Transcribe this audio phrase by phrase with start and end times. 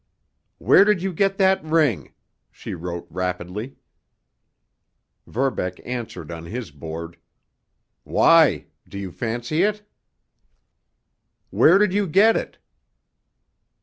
[0.57, 2.13] "Where did you get that ring?"
[2.51, 3.75] she wrote rapidly.
[5.27, 7.17] Verbeck answered on his board:
[8.03, 8.65] "Why?
[8.87, 9.87] Do you fancy it?"
[11.51, 12.57] "Where did you get it?"